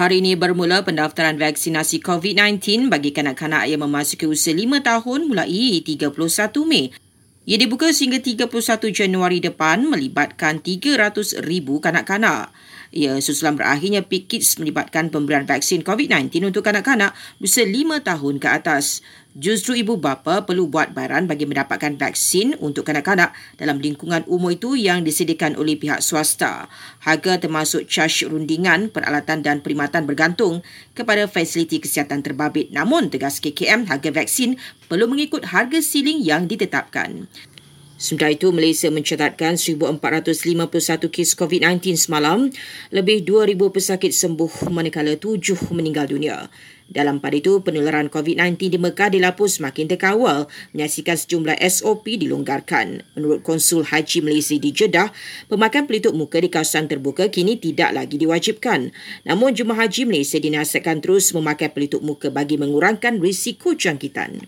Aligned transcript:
Hari 0.00 0.24
ini 0.24 0.32
bermula 0.32 0.80
pendaftaran 0.80 1.36
vaksinasi 1.36 2.00
COVID-19 2.00 2.88
bagi 2.88 3.12
kanak-kanak 3.12 3.68
yang 3.68 3.84
memasuki 3.84 4.24
usia 4.24 4.56
5 4.56 4.80
tahun 4.80 5.28
mulai 5.28 5.84
31 5.84 6.16
Mei. 6.64 6.88
Ia 7.48 7.56
dibuka 7.56 7.88
sehingga 7.88 8.20
31 8.20 8.52
Januari 8.92 9.40
depan 9.40 9.88
melibatkan 9.88 10.60
300,000 10.60 11.40
kanak-kanak. 11.80 12.52
Ia 12.92 13.16
susulan 13.22 13.56
berakhirnya 13.56 14.04
PIKITS 14.04 14.60
melibatkan 14.60 15.08
pemberian 15.08 15.48
vaksin 15.48 15.80
COVID-19 15.80 16.50
untuk 16.52 16.66
kanak-kanak 16.66 17.16
berusia 17.40 17.64
5 17.64 18.02
tahun 18.02 18.34
ke 18.42 18.48
atas. 18.50 19.00
Justru 19.30 19.78
ibu 19.78 19.94
bapa 19.94 20.42
perlu 20.42 20.66
buat 20.66 20.90
bayaran 20.90 21.30
bagi 21.30 21.46
mendapatkan 21.46 21.94
vaksin 21.94 22.58
untuk 22.58 22.82
kanak-kanak 22.82 23.30
dalam 23.56 23.78
lingkungan 23.78 24.26
umur 24.26 24.58
itu 24.58 24.74
yang 24.74 25.06
disediakan 25.06 25.54
oleh 25.54 25.78
pihak 25.78 26.02
swasta. 26.02 26.66
Harga 27.06 27.38
termasuk 27.38 27.86
caj 27.86 28.26
rundingan, 28.26 28.90
peralatan 28.90 29.46
dan 29.46 29.62
perkhidmatan 29.62 30.02
bergantung 30.02 30.66
kepada 30.98 31.30
fasiliti 31.30 31.78
kesihatan 31.78 32.26
terbabit. 32.26 32.74
Namun, 32.74 33.06
tegas 33.06 33.38
KKM, 33.38 33.86
harga 33.86 34.10
vaksin 34.10 34.58
perlu 34.90 35.06
mengikut 35.06 35.46
harga 35.54 35.78
siling 35.78 36.18
yang 36.18 36.50
ditetapkan. 36.50 37.30
Sementara 38.00 38.32
itu, 38.32 38.48
Malaysia 38.48 38.88
mencatatkan 38.88 39.60
1,451 39.60 41.12
kes 41.12 41.36
COVID-19 41.36 42.00
semalam, 42.00 42.48
lebih 42.88 43.28
2,000 43.28 43.68
pesakit 43.68 44.16
sembuh 44.16 44.72
manakala 44.72 45.20
7 45.20 45.68
meninggal 45.76 46.08
dunia. 46.08 46.48
Dalam 46.88 47.20
pada 47.20 47.36
itu, 47.36 47.60
penularan 47.60 48.08
COVID-19 48.08 48.72
di 48.72 48.80
Mekah 48.80 49.12
dilapus 49.12 49.60
semakin 49.60 49.84
terkawal 49.84 50.48
menyaksikan 50.72 51.12
sejumlah 51.12 51.60
SOP 51.60 52.08
dilonggarkan. 52.16 53.04
Menurut 53.20 53.44
Konsul 53.44 53.84
Haji 53.84 54.24
Malaysia 54.24 54.56
di 54.56 54.72
Jeddah, 54.72 55.12
pemakaian 55.52 55.84
pelitup 55.84 56.16
muka 56.16 56.40
di 56.40 56.48
kawasan 56.48 56.88
terbuka 56.88 57.28
kini 57.28 57.60
tidak 57.60 57.92
lagi 57.92 58.16
diwajibkan. 58.16 58.96
Namun, 59.28 59.52
Jemaah 59.52 59.84
Haji 59.84 60.08
Malaysia 60.08 60.40
dinasihatkan 60.40 61.04
terus 61.04 61.36
memakai 61.36 61.68
pelitup 61.68 62.00
muka 62.00 62.32
bagi 62.32 62.56
mengurangkan 62.56 63.20
risiko 63.20 63.76
jangkitan. 63.76 64.40